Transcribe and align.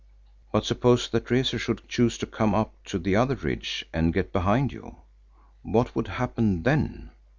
"But 0.51 0.65
suppose 0.65 1.07
that 1.09 1.29
Rezu 1.29 1.59
should 1.59 1.87
choose 1.87 2.17
to 2.17 2.25
come 2.25 2.55
up 2.55 2.73
to 2.85 2.97
the 2.97 3.15
other 3.15 3.35
ridge 3.35 3.85
and 3.93 4.11
get 4.11 4.33
behind 4.33 4.73
you. 4.73 4.95
What 5.61 5.95
would 5.95 6.07
happen 6.07 6.63
then?" 6.63 7.11